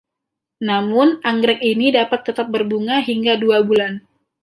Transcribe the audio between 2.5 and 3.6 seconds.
berbunga hingga dua